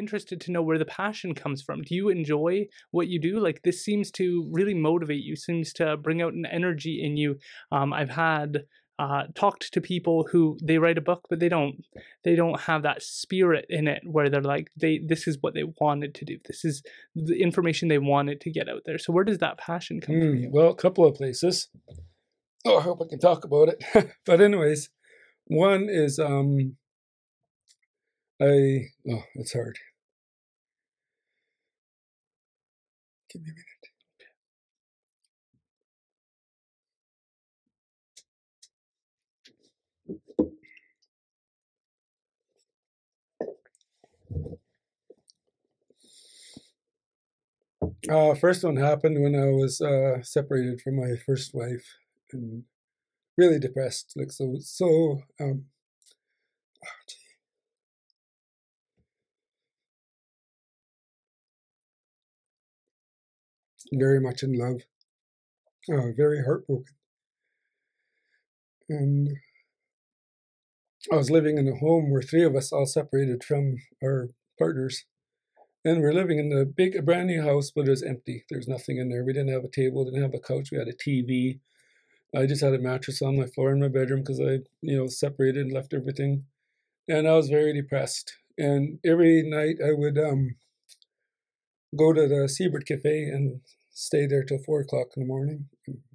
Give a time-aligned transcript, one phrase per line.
[0.00, 1.82] interested to know where the passion comes from.
[1.82, 3.38] Do you enjoy what you do?
[3.38, 7.38] Like this seems to really motivate you, seems to bring out an energy in you.
[7.70, 8.64] Um, I've had
[9.00, 11.76] uh, talked to people who they write a book, but they don't
[12.22, 15.64] they don't have that spirit in it where they're like they this is what they
[15.80, 16.38] wanted to do.
[16.46, 16.82] This is
[17.14, 18.98] the information they wanted to get out there.
[18.98, 20.36] So where does that passion come mm, from?
[20.36, 20.50] You?
[20.52, 21.68] Well, a couple of places.
[22.66, 24.12] Oh, I hope I can talk about it.
[24.26, 24.90] but anyways,
[25.46, 26.76] one is um
[28.40, 29.78] I oh it's hard.
[33.30, 33.54] Give me a
[48.08, 48.34] minute.
[48.34, 51.96] Uh, first one happened when I was uh, separated from my first wife
[52.32, 52.64] and
[53.38, 54.14] really depressed.
[54.16, 55.22] Like so, so.
[55.40, 55.66] Um,
[56.84, 57.19] oh,
[63.92, 64.82] very much in love.
[65.90, 66.94] Uh, very heartbroken.
[68.88, 69.28] And
[71.10, 75.04] I was living in a home where three of us all separated from our partners.
[75.84, 78.44] And we're living in a big, brand new house, but it was empty.
[78.50, 79.24] There's nothing in there.
[79.24, 80.70] We didn't have a table, didn't have a couch.
[80.70, 81.60] We had a TV.
[82.36, 85.06] I just had a mattress on my floor in my bedroom because I, you know,
[85.06, 86.44] separated and left everything.
[87.08, 88.34] And I was very depressed.
[88.58, 90.56] And every night I would um,
[91.96, 93.60] go to the Seabird Cafe and
[93.92, 95.68] stay there till four o'clock in the morning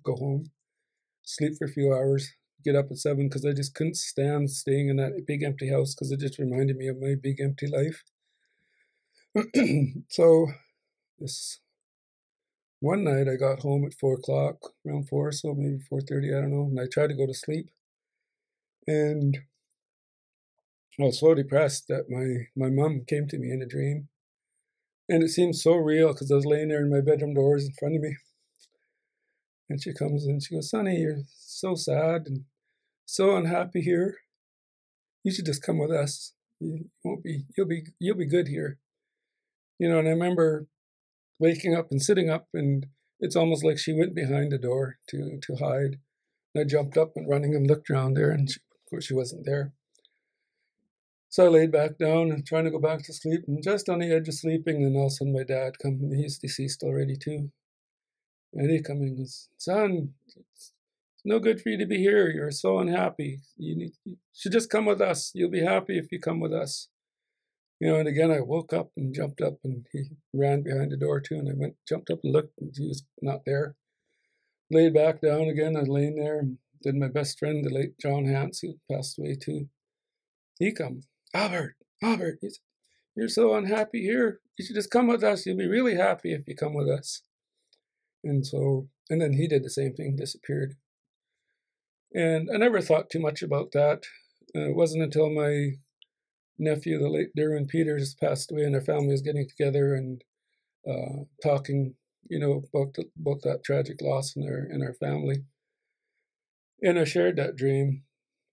[0.05, 0.51] go home,
[1.23, 4.89] sleep for a few hours, get up at seven because I just couldn't stand staying
[4.89, 8.03] in that big empty house because it just reminded me of my big empty life.
[10.09, 10.47] so
[11.19, 11.59] this
[12.79, 16.41] one night I got home at four o'clock, around four, so maybe four thirty, I
[16.41, 17.69] don't know, and I tried to go to sleep,
[18.87, 19.37] and
[20.99, 24.07] I was so depressed that my my mom came to me in a dream,
[25.09, 27.73] and it seemed so real because I was laying there in my bedroom doors in
[27.79, 28.15] front of me,
[29.69, 32.45] and she comes in, she goes, "Sonny, you're so sad and
[33.05, 34.17] so unhappy here.
[35.23, 36.33] You should just come with us.
[36.59, 38.79] You won't be, you'll be, you'll be good here."
[39.79, 40.67] you know, and I remember
[41.39, 42.85] waking up and sitting up, and
[43.19, 45.97] it's almost like she went behind the door to to hide.
[46.53, 49.13] And I jumped up and running and looked around there, and she, of course she
[49.13, 49.73] wasn't there.
[51.35, 53.99] So I laid back down and trying to go back to sleep, and just on
[53.99, 55.99] the edge of sleeping, and all of a sudden my dad come.
[56.15, 57.51] He's deceased already too,
[58.53, 60.71] and he come in goes, "Son, it's
[61.25, 62.29] no good for you to be here.
[62.29, 63.41] You're so unhappy.
[63.57, 65.33] You need you should just come with us.
[65.35, 66.87] You'll be happy if you come with us."
[67.81, 70.97] you know, and again, I woke up and jumped up, and he ran behind the
[70.97, 71.35] door too.
[71.35, 73.75] And I went, jumped up and looked, and he was not there.
[74.71, 75.75] Laid back down again.
[75.75, 79.35] I laying there, and then my best friend, the late John Hance, who passed away
[79.35, 79.67] too,
[80.57, 81.01] he come,
[81.35, 82.39] Albert, Albert,
[83.13, 84.39] you're so unhappy here.
[84.57, 85.45] You should just come with us.
[85.45, 87.23] You'll be really happy if you come with us.
[88.23, 90.75] And so, and then he did the same thing, disappeared.
[92.13, 94.03] And I never thought too much about that.
[94.55, 95.71] Uh, it wasn't until my
[96.57, 100.23] nephew, the late Derwin Peters, passed away, and their family was getting together and
[100.89, 101.95] uh, talking,
[102.29, 105.43] you know, about the, about that tragic loss in their in our family.
[106.81, 108.03] And I shared that dream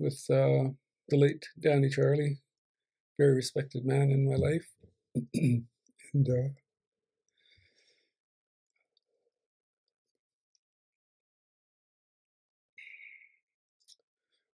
[0.01, 0.75] with uh,
[1.09, 2.41] the late Danny Charlie,
[3.19, 4.69] very respected man in my life,
[5.35, 6.29] and.
[6.29, 6.49] Uh,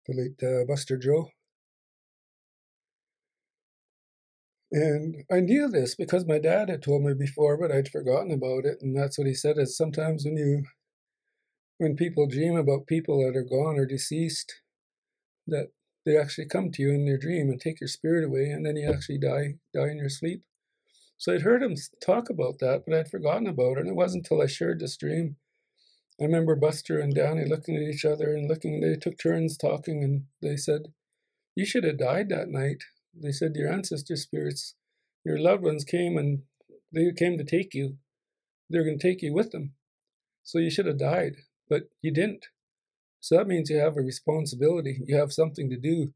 [0.07, 1.31] the late uh, Buster Joe.
[4.71, 8.67] And I knew this because my dad had told me before, but I'd forgotten about
[8.67, 8.79] it.
[8.83, 10.65] And that's what he said is sometimes when you
[11.79, 14.53] when people dream about people that are gone or deceased,
[15.47, 15.69] that
[16.09, 18.77] they actually come to you in their dream and take your spirit away, and then
[18.77, 20.43] you actually die die in your sleep.
[21.19, 23.81] So I'd heard him talk about that, but I'd forgotten about it.
[23.81, 25.37] And it wasn't until I shared this dream.
[26.19, 28.81] I remember Buster and Danny looking at each other and looking.
[28.81, 30.95] They took turns talking, and they said,
[31.55, 32.83] "You should have died that night."
[33.15, 34.75] They said your ancestor spirits,
[35.25, 36.45] your loved ones came and
[36.93, 37.99] they came to take you.
[38.71, 39.75] They're going to take you with them.
[40.43, 41.37] So you should have died,
[41.69, 42.47] but you didn't.
[43.21, 45.01] So that means you have a responsibility.
[45.07, 46.13] You have something to do.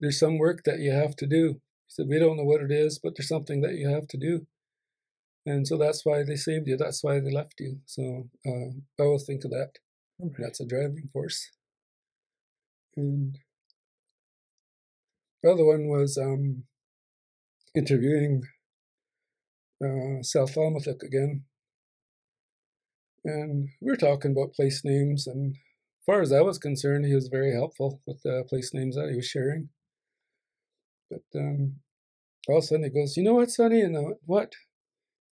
[0.00, 1.60] There's some work that you have to do.
[1.86, 4.18] He said, We don't know what it is, but there's something that you have to
[4.18, 4.46] do.
[5.46, 6.76] And so that's why they saved you.
[6.76, 7.80] That's why they left you.
[7.86, 9.72] So uh, I always think of that.
[10.38, 11.50] That's a driving force.
[12.96, 13.38] And
[15.42, 16.64] the other one was um,
[17.74, 18.42] interviewing
[19.84, 21.44] uh, Sal Falmouth again.
[23.24, 25.56] And we were talking about place names, and
[26.06, 29.16] far as I was concerned, he was very helpful with the place names that he
[29.16, 29.70] was sharing.
[31.10, 31.76] But um,
[32.48, 33.80] all of a sudden he goes, You know what, Sonny?
[33.80, 34.52] And I went, What?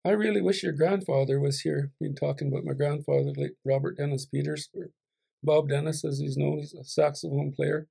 [0.05, 1.93] I really wish your grandfather was here.
[2.01, 4.91] Been talking about my grandfather, like Robert Dennis Peters, or
[5.43, 6.59] Bob Dennis, as he's known.
[6.59, 7.87] He's a saxophone player.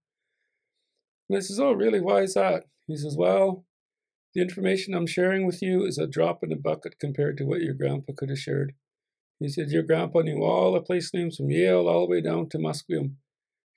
[1.29, 2.01] And I says, Oh, really?
[2.01, 2.63] Why is that?
[2.87, 3.65] He says, Well,
[4.33, 7.61] the information I'm sharing with you is a drop in the bucket compared to what
[7.61, 8.73] your grandpa could have shared.
[9.39, 12.49] He said, Your grandpa knew all the place names from Yale all the way down
[12.49, 13.15] to Musqueam.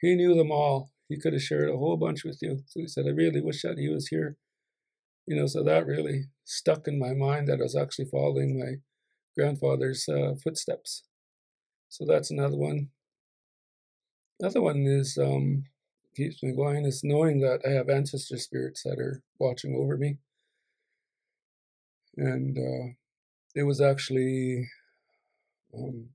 [0.00, 0.90] He knew them all.
[1.08, 2.62] He could have shared a whole bunch with you.
[2.66, 4.36] So he said, I really wish that he was here
[5.26, 8.76] you know, so that really stuck in my mind that I was actually following my
[9.36, 11.04] grandfather's uh, footsteps.
[11.88, 12.88] So that's another one.
[14.40, 15.64] Another one is um,
[16.16, 20.18] keeps me going is knowing that I have ancestor spirits that are watching over me.
[22.16, 22.92] And uh,
[23.54, 24.68] it was actually
[25.76, 26.08] um,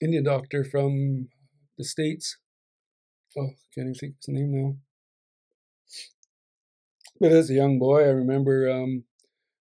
[0.00, 1.28] Indian doctor from
[1.78, 2.38] the states.
[3.38, 4.76] Oh, can't even think of his name now.
[7.20, 9.04] But as a young boy, I remember um,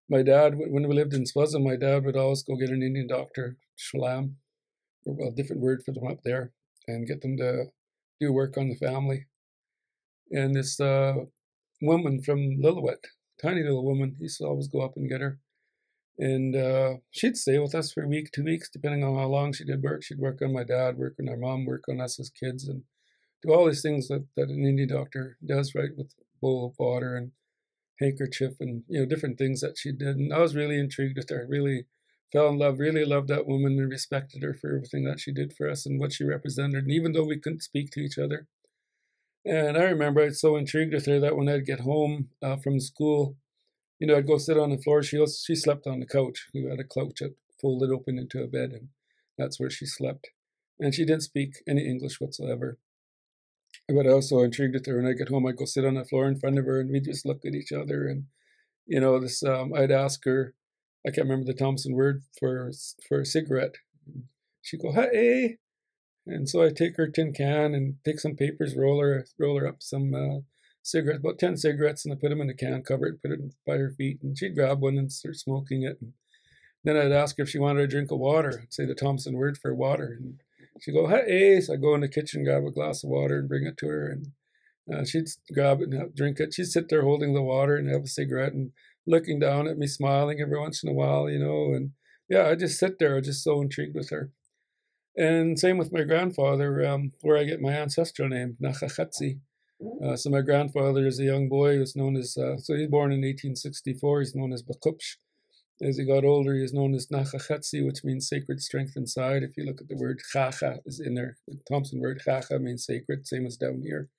[0.10, 3.08] my dad, when we lived in Spuzzum, my dad would always go get an Indian
[3.08, 4.36] doctor, Shalam,
[5.06, 6.52] or a different word for them up there,
[6.88, 7.66] and get them to
[8.20, 9.28] do work on the family.
[10.32, 11.14] And this uh,
[11.82, 13.04] woman from Lillooet,
[13.42, 15.40] tiny little woman, he used to always go up and get her.
[16.18, 19.52] And uh, she'd stay with us for a week, two weeks, depending on how long
[19.52, 20.04] she did work.
[20.04, 22.84] She'd work on my dad, work on our mom, work on us as kids, and
[23.44, 26.76] do all these things that, that an Indian doctor does, right, with a bowl of
[26.80, 27.32] water and
[28.00, 30.18] handkerchief and you know different things that she did.
[30.18, 31.46] And i was really intrigued with her.
[31.50, 31.86] Really
[32.34, 35.54] fell in love really loved that woman and respected her for everything that she did
[35.54, 36.84] for us and what she represented.
[36.84, 38.48] And even though we couldn't speak to each other
[39.46, 42.58] and i remember i was so intrigued with her that when i'd get home uh,
[42.58, 43.38] from school
[44.00, 46.64] you know i'd go sit on the floor she she slept on the couch we
[46.64, 48.90] had a couch that folded open into a bed and
[49.38, 50.28] that's where she slept
[50.80, 52.78] and she didn't speak any english whatsoever
[53.88, 54.98] but I was so intrigued with her.
[54.98, 56.90] When I get home, I'd go sit on the floor in front of her and
[56.90, 58.08] we'd just look at each other.
[58.08, 58.26] And,
[58.86, 60.54] you know, this, um, I'd ask her,
[61.06, 62.72] I can't remember the Thompson word for,
[63.08, 63.76] for a cigarette.
[64.62, 65.58] She'd go, hey.
[66.26, 69.68] And so I take her tin can and take some papers, roll her, roll her
[69.68, 70.40] up some uh,
[70.86, 73.40] cigarettes, about 10 cigarettes, and I put them in the can, cover it, put it
[73.66, 74.20] by her feet.
[74.22, 75.98] And she'd grab one and start smoking it.
[76.00, 76.14] And
[76.84, 78.62] then I'd ask her if she wanted a drink of water.
[78.62, 80.18] I'd say the Thompson word for water.
[80.20, 80.40] And
[80.82, 83.50] she'd go, hey, so I'd go in the kitchen, grab a glass of water and
[83.50, 84.12] bring it to her.
[84.12, 84.28] And
[84.94, 86.54] uh, she'd grab it and drink it.
[86.54, 88.72] She'd sit there holding the water and have a cigarette and
[89.08, 91.74] looking down at me, smiling every once in a while, you know.
[91.74, 91.92] And
[92.30, 94.32] yeah, I just sit there, just so intrigued with her.
[95.18, 99.40] And same with my grandfather, um, where I get my ancestral name, Naxaxalhts'i.
[100.04, 103.12] Uh, so my grandfather, is a young boy, was known as, uh, so he's born
[103.12, 105.18] in 1864, he's known as Bakupsh.
[105.82, 109.44] As he got older, he was known as Naxaxalhts'i, which means sacred strength inside.
[109.44, 111.36] If you look at the word Chacha is in there.
[111.48, 114.10] The Thompson word Chacha means sacred, same as down here.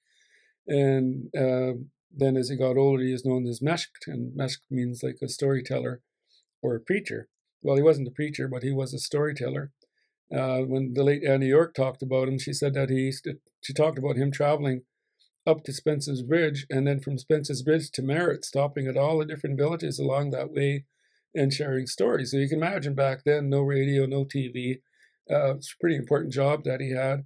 [0.66, 1.78] And uh,
[2.14, 5.28] then as he got older, he was known as Meshkt, and Meshkt means like a
[5.28, 6.02] storyteller
[6.60, 7.28] or a preacher.
[7.62, 9.72] Well, he wasn't a preacher, but he was a storyteller.
[10.30, 13.38] Uh, when the late Annie York talked about him, she said that he used to,
[13.62, 14.82] she talked about him traveling
[15.46, 19.24] up to Spencer's Bridge and then from Spencer's Bridge to Merritt, stopping at all the
[19.24, 20.84] different villages along that way
[21.34, 22.30] and sharing stories.
[22.30, 24.80] So you can imagine back then, no radio, no TV.
[25.30, 27.24] Uh, it's a pretty important job that he had.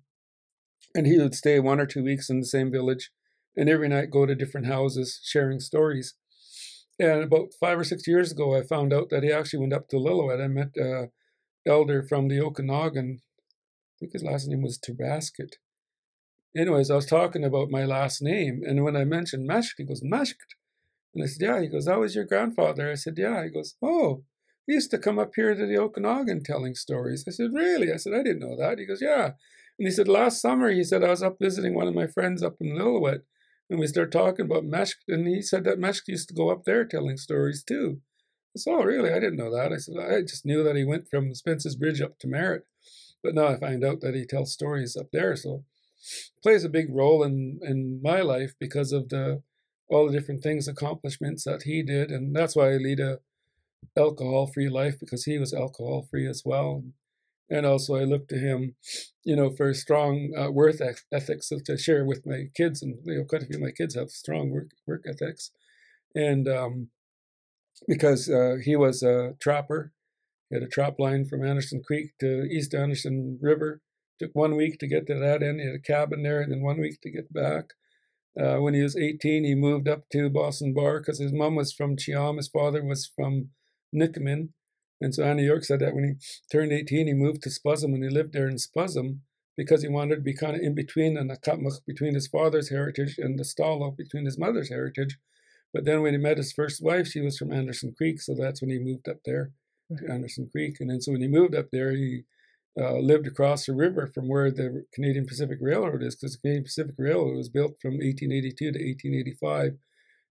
[0.94, 3.10] And he would stay one or two weeks in the same village
[3.56, 6.14] and every night go to different houses sharing stories.
[6.98, 9.88] And about five or six years ago, I found out that he actually went up
[9.88, 10.42] to Lillooet.
[10.42, 11.06] I met uh,
[11.66, 13.20] elder from the Okanagan.
[13.20, 15.56] I think his last name was Tabasket.
[16.56, 20.02] Anyways, I was talking about my last name, and when I mentioned Meshkt, he goes,
[20.02, 20.56] Meshkt.
[21.14, 21.60] And I said, Yeah.
[21.60, 22.90] He goes, That was your grandfather.
[22.90, 23.42] I said, Yeah.
[23.44, 24.24] He goes, Oh,
[24.66, 27.24] he used to come up here to the Okanagan telling stories.
[27.26, 27.92] I said, Really?
[27.92, 28.78] I said, I didn't know that.
[28.78, 29.32] He goes, Yeah.
[29.78, 32.42] And he said, Last summer, he said, I was up visiting one of my friends
[32.42, 33.22] up in Lillooet,
[33.68, 36.64] and we started talking about Meshkt, and he said that Meshkt used to go up
[36.64, 38.00] there telling stories too.
[38.56, 39.10] I said, Oh, really?
[39.10, 39.72] I didn't know that.
[39.72, 42.66] I said, I just knew that he went from Spence's Bridge up to Merritt.
[43.22, 45.36] But now I find out that he tells stories up there.
[45.36, 45.64] So
[46.42, 49.42] plays a big role in, in my life because of the
[49.88, 53.18] all the different things, accomplishments that he did, and that's why I lead a
[53.98, 56.84] alcohol-free life because he was alcohol-free as well.
[57.48, 58.76] And also, I look to him,
[59.24, 60.76] you know, for strong uh, work
[61.12, 63.96] ethics to share with my kids, and you know, quite a few of my kids
[63.96, 65.50] have strong work work ethics,
[66.14, 66.88] and um,
[67.88, 69.92] because uh, he was a trapper,
[70.48, 73.80] he had a trap line from Anderson Creek to East Anderson River.
[74.20, 75.60] Took one week to get to that end.
[75.60, 77.70] He had a cabin there, and then one week to get back.
[78.38, 81.72] Uh, when he was 18, he moved up to Boston Bar because his mom was
[81.72, 83.48] from Chiam, his father was from
[83.94, 84.50] Nikamin.
[85.00, 86.12] And so Annie York said that when he
[86.52, 89.20] turned 18, he moved to Spuzzum and he lived there in Spuzzum
[89.56, 92.68] because he wanted to be kind of in between and a katmach between his father's
[92.68, 95.18] heritage and the Stó:lō between his mother's heritage.
[95.72, 98.60] But then when he met his first wife, she was from Anderson Creek, so that's
[98.60, 99.52] when he moved up there
[99.96, 100.76] to Anderson Creek.
[100.80, 102.24] And then so when he moved up there, he
[102.80, 106.64] uh, lived across the river from where the Canadian Pacific Railroad is, because the Canadian
[106.64, 109.72] Pacific Railroad was built from 1882 to 1885.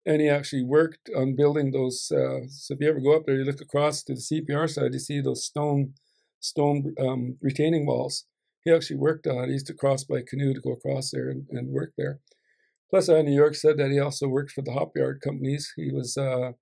[0.06, 2.12] And he actually worked on building those.
[2.12, 4.94] Uh, so if you ever go up there, you look across to the CPR side,
[4.94, 5.94] you see those stone
[6.40, 8.26] stone um, retaining walls.
[8.64, 9.48] He actually worked on it.
[9.48, 12.20] He used to cross by canoe to go across there and, and work there.
[12.90, 15.74] Plus, uh, Annie York said that he also worked for the hop yard companies.
[15.76, 16.54] He was uh,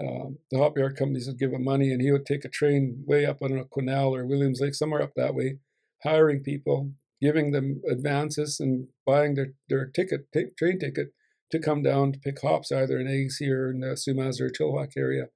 [0.00, 3.02] uh, the hop yard companies would give him money, and he would take a train
[3.06, 5.58] way up on a Quesnel or Williams Lake, somewhere up that way,
[6.04, 11.12] hiring people, giving them advances, and buying their their ticket, t- train ticket,
[11.50, 14.96] to come down to pick hops either in eggs or in the Sumas or Chilliwack
[14.96, 15.28] area.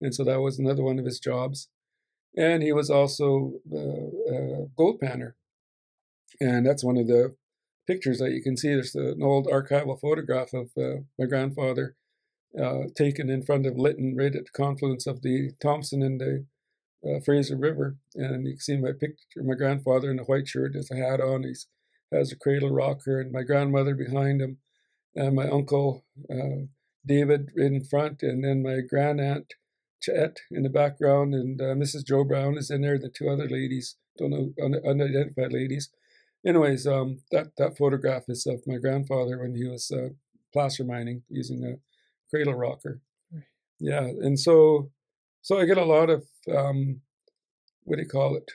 [0.00, 1.68] And so that was another one of his jobs.
[2.36, 5.34] And he was also a gold panner.
[6.40, 7.36] And that's one of the
[7.86, 8.68] pictures that you can see.
[8.68, 11.94] There's an old archival photograph of uh, my grandfather
[12.60, 16.46] uh, taken in front of Lytton, right at the confluence of the Thompson and the
[17.08, 17.96] uh, Fraser River.
[18.14, 21.20] And you can see my picture, my grandfather in a white shirt with a hat
[21.20, 21.44] on.
[21.44, 21.54] He
[22.12, 24.58] has a cradle rocker, and my grandmother behind him
[25.14, 26.66] and my uncle uh,
[27.04, 29.54] David in front, and then my grand aunt
[30.00, 32.04] Chet in the background, and uh, Mrs.
[32.04, 32.98] Joe Brown is in there.
[32.98, 35.90] The two other ladies, don't know, un- unidentified ladies.
[36.44, 40.08] Anyways, um, that that photograph is of my grandfather when he was uh,
[40.52, 41.76] placer mining using a
[42.32, 43.00] cradle rocker.
[43.80, 44.90] Yeah, and so
[45.42, 46.24] so I get a lot of
[46.54, 47.00] um,
[47.84, 48.50] what do you call it?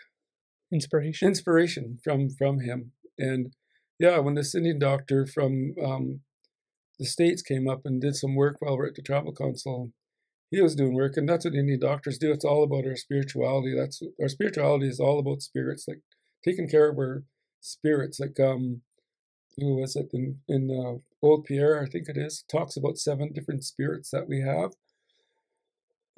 [0.72, 1.28] Inspiration.
[1.28, 3.54] Inspiration from from him, and
[4.00, 6.22] yeah, when this Indian doctor from um,
[7.00, 9.92] the States came up and did some work while we're at the Tribal Council.
[10.50, 12.32] He was doing work, and that's what Indian doctors do.
[12.32, 13.76] It's all about our spirituality.
[13.78, 16.02] That's our spirituality is all about spirits, like
[16.44, 17.24] taking care of our
[17.60, 18.18] spirits.
[18.20, 18.82] Like um,
[19.60, 21.82] who was it in in uh, Old Pierre?
[21.82, 24.74] I think it is talks about seven different spirits that we have.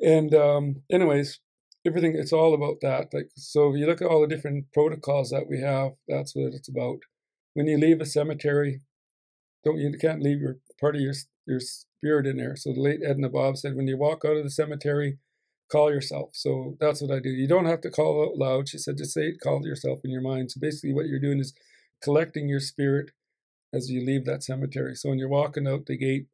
[0.01, 1.39] And um, anyways,
[1.85, 3.13] everything it's all about that.
[3.13, 6.53] Like so, if you look at all the different protocols that we have, that's what
[6.53, 6.99] it's about.
[7.53, 8.81] When you leave a cemetery,
[9.63, 11.13] don't you can't leave your part of your
[11.45, 12.55] your spirit in there.
[12.55, 15.17] So the late Edna Bob said, when you walk out of the cemetery,
[15.71, 16.31] call yourself.
[16.33, 17.29] So that's what I do.
[17.29, 18.69] You don't have to call out loud.
[18.69, 20.51] She said, just say it, call yourself in your mind.
[20.51, 21.53] So basically, what you're doing is
[22.01, 23.11] collecting your spirit
[23.73, 24.95] as you leave that cemetery.
[24.95, 26.27] So when you're walking out the gate,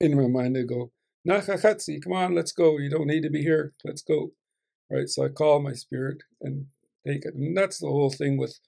[0.00, 0.90] in my mind, I go,
[1.28, 2.78] Naxaxalhts'i, come on, let's go.
[2.78, 3.72] You don't need to be here.
[3.84, 4.32] Let's go.
[4.90, 5.08] Right.
[5.08, 6.66] So I call my spirit and
[7.06, 7.34] take it.
[7.34, 8.58] And that's the whole thing with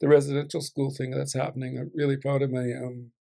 [0.00, 1.78] the residential school thing that's happening.
[1.78, 3.12] I'm really proud of my um,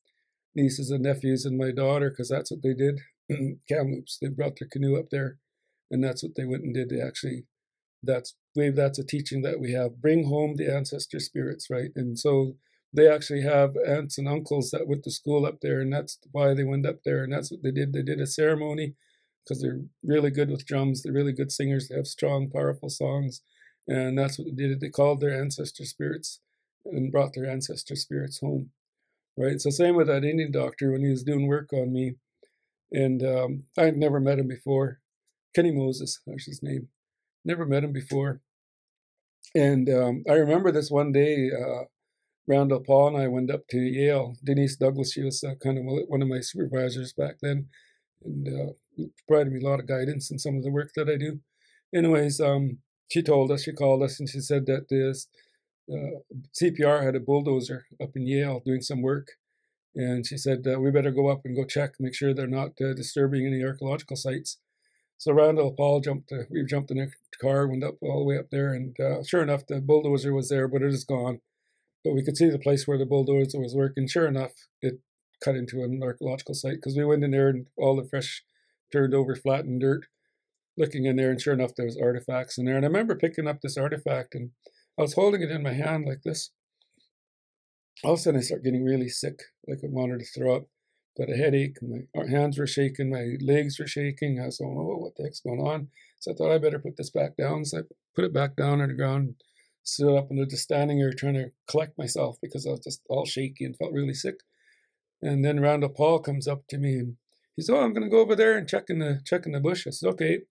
[0.55, 2.99] nieces and nephews and my daughter because that's what they did.
[3.69, 5.37] Kamloops, they brought their canoe up there,
[5.89, 6.89] and that's what they went and did.
[6.89, 7.45] They actually,
[8.03, 10.01] that's believe that's a teaching that we have.
[10.01, 11.91] Bring home the ancestor spirits, right?
[11.95, 12.57] And so
[12.93, 16.53] they actually have aunts and uncles that went to school up there, and that's why
[16.53, 17.93] they went up there, and that's what they did.
[17.93, 18.95] They did a ceremony
[19.43, 21.01] because they're really good with drums.
[21.01, 21.87] They're really good singers.
[21.87, 23.41] They have strong, powerful songs,
[23.87, 24.81] and that's what they did.
[24.81, 26.39] They called their ancestor spirits
[26.85, 28.71] and brought their ancestor spirits home.
[29.37, 29.61] Right.
[29.61, 32.15] So same with that Indian doctor when he was doing work on me,
[32.91, 34.99] and um, I'd never met him before.
[35.55, 36.89] Kenny Moses, that's his name.
[37.45, 38.41] Never met him before.
[39.55, 41.83] And um, I remember this one day, uh,
[42.51, 44.35] Randall Paul and I went up to Yale.
[44.43, 47.67] Denise Douglas, she was uh, kind of one of my supervisors back then,
[48.25, 51.15] and uh, provided me a lot of guidance in some of the work that I
[51.15, 51.39] do.
[51.95, 52.79] Anyways, um,
[53.09, 55.29] she told us, she called us, and she said that this
[55.89, 56.19] uh,
[56.61, 59.29] CPR had a bulldozer up in Yale doing some work,
[59.95, 62.71] and she said uh, we better go up and go check, make sure they're not
[62.81, 64.57] uh, disturbing any archaeological sites.
[65.17, 66.33] So Randall Paul jumped.
[66.33, 67.07] Uh, we jumped in a
[67.41, 70.49] car, went up all the way up there, and uh, sure enough, the bulldozer was
[70.49, 71.39] there, but it is gone.
[72.03, 74.07] But we could see the place where the bulldozer was working.
[74.07, 74.99] Sure enough, it
[75.43, 78.43] cut into an archaeological site because we went in there and all the fresh,
[78.91, 80.05] turned over, flattened dirt,
[80.77, 82.75] looking in there, and sure enough, there was artifacts in there.
[82.75, 84.51] And I remember picking up this artifact and
[84.97, 86.51] I was holding it in my hand like this.
[88.03, 90.63] All of a sudden, I start getting really sick, like I wanted to throw up.
[91.17, 91.77] Got a headache.
[91.81, 93.09] My hands were shaking.
[93.09, 94.39] My legs were shaking.
[94.39, 95.89] I was going, "Oh, what the heck's going on?"
[96.19, 97.65] So I thought I better put this back down.
[97.65, 97.81] So I
[98.15, 99.35] put it back down on the ground,
[99.83, 103.01] stood up, and was just standing there trying to collect myself because I was just
[103.09, 104.35] all shaky and felt really sick.
[105.21, 107.17] And then Randall Paul comes up to me and
[107.55, 109.51] he said, "Oh, I'm going to go over there and check in the check in
[109.51, 110.41] the bush." I said, "Okay,"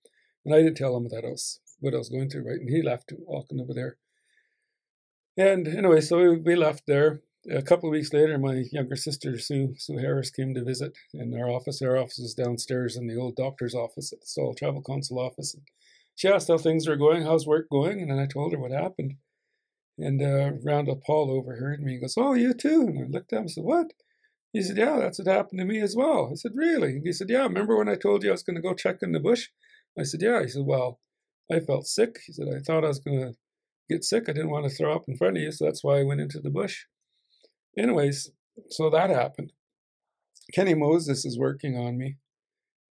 [0.45, 2.61] and I didn't tell him that I was what I was going through, right?
[2.61, 3.97] And he left, walking over there.
[5.37, 7.23] And anyway, so we, left there.
[7.51, 11.35] A couple of weeks later, my younger sister Sue Sue Harris came to visit in
[11.35, 11.81] our office.
[11.81, 15.57] Our office is downstairs in the old doctor's office at the Stó:lō Tribal Council office.
[16.11, 18.59] And she asked how things were going, how's work going, and then I told her
[18.59, 19.15] what happened.
[19.99, 21.95] And uh, Randall Paul overheard me.
[21.95, 23.93] He goes, "Oh, you too?" And I looked at him and said, "What?"
[24.53, 26.31] He said, Yeah, that's what happened to me as well.
[26.33, 27.01] I said, Really?
[27.05, 29.13] He said, Yeah, remember when I told you I was going to go check in
[29.13, 29.49] the bush?
[29.99, 30.43] I said, Yeah.
[30.43, 31.01] He said, Well,
[31.51, 32.19] I felt sick.
[32.27, 33.35] He said, I thought I was going to
[33.89, 34.25] get sick.
[34.29, 36.21] I didn't want to throw up in front of you, so that's why I went
[36.21, 36.85] into the bush.
[37.79, 38.31] Anyways,
[38.71, 39.53] so that happened.
[40.53, 42.17] Kenny Moses is working on me.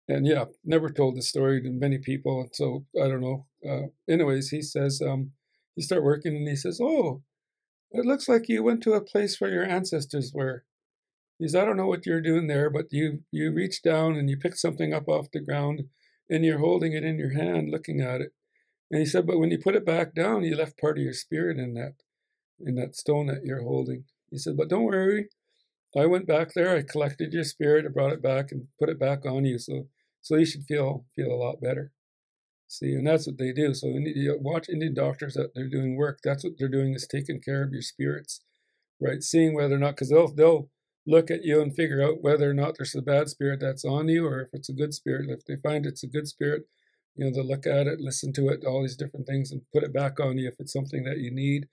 [0.10, 2.50] And yeah, never told the story to many people.
[2.54, 3.46] So I don't know.
[3.68, 5.32] Uh, anyways, he says, um,
[5.76, 7.22] you start working and he says, Oh,
[7.92, 10.66] it looks like you went to a place where your ancestors were.
[11.38, 14.30] He says, I don't know what you're doing there, but you you reached down and
[14.30, 15.84] you picked something up off the ground
[16.28, 18.32] and you're holding it in your hand looking at it.
[18.92, 21.14] And he said, but when you put it back down, you left part of your
[21.14, 21.94] spirit in that
[22.60, 24.06] in that stone that you're holding.
[24.32, 25.30] He said, but don't worry.
[25.96, 29.00] I went back there, I collected your spirit, I brought it back and put it
[29.00, 29.58] back on you.
[29.60, 29.88] So
[30.22, 31.92] so you should feel feel a lot better.
[32.68, 33.74] See, and that's what they do.
[33.74, 36.20] So you watch Indian doctors that they're doing work.
[36.24, 38.42] That's what they're doing is taking care of your spirits,
[39.02, 39.24] right?
[39.24, 40.70] Seeing whether or not, because they'll they'll
[41.08, 44.08] look at you and figure out whether or not there's a bad spirit that's on
[44.08, 45.30] you, or if it's a good spirit.
[45.30, 46.64] If they find it's a good spirit,
[47.16, 49.84] you know, they'll look at it, listen to it, all these different things, and put
[49.84, 51.68] it back on you if it's something that you need,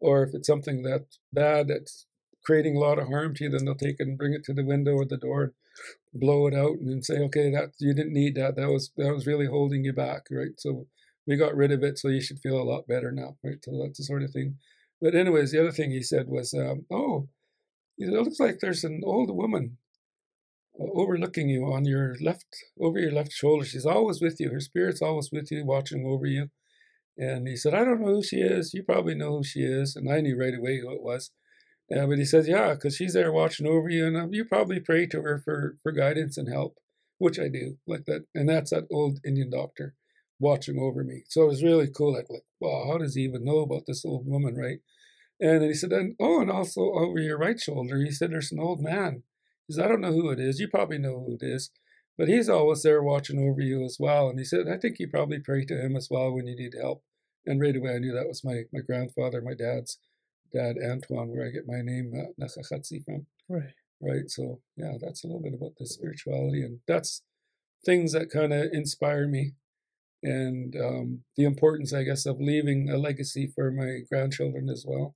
[0.00, 2.06] or if it's something that's bad that's
[2.44, 4.52] creating a lot of harm to you, then they'll take it and bring it to
[4.52, 5.54] the window or the door
[6.14, 8.56] blow it out and say, okay, that you didn't need that.
[8.56, 10.58] That was that was really holding you back, right?
[10.58, 10.86] So
[11.26, 13.58] we got rid of it, so you should feel a lot better now, right?
[13.62, 14.56] So that's the sort of thing.
[15.00, 17.28] But anyways, the other thing he said was, um, oh,
[17.98, 19.78] it looks like there's an old woman
[20.78, 22.46] uh, overlooking you on your left,
[22.80, 23.64] over your left shoulder.
[23.64, 24.50] She's always with you.
[24.50, 26.50] Her spirit's always with you, watching over you.
[27.16, 28.72] And he said, I don't know who she is.
[28.72, 29.96] You probably know who she is.
[29.96, 31.30] And I knew right away who it was.
[31.92, 34.80] Yeah, but he says, yeah, because she's there watching over you, and um, you probably
[34.80, 36.78] pray to her for for guidance and help,
[37.18, 38.24] which I do, like that.
[38.34, 39.94] And that's that old Indian doctor
[40.40, 41.24] watching over me.
[41.28, 42.14] So it was really cool.
[42.14, 44.78] Like, like, wow, how does he even know about this old woman, right?
[45.38, 48.60] And he said, and oh, and also over your right shoulder, he said, there's an
[48.60, 49.24] old man.
[49.68, 50.60] He said, I don't know who it is.
[50.60, 51.70] You probably know who it is,
[52.16, 54.30] but he's always there watching over you as well.
[54.30, 56.72] And he said, I think you probably pray to him as well when you need
[56.80, 57.02] help.
[57.44, 59.98] And right away, I knew that was my my grandfather, my dad's
[60.52, 62.32] dad Antoine, where I get my name uh,
[63.04, 63.26] from.
[63.48, 63.72] Right.
[64.00, 64.28] Right.
[64.28, 67.22] So yeah, that's a little bit about the spirituality, and that's
[67.84, 69.52] things that kind of inspire me,
[70.22, 75.14] and um, the importance, I guess, of leaving a legacy for my grandchildren as well.